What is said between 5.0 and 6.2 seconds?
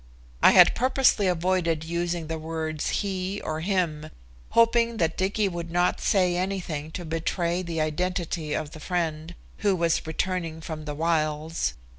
Dicky would not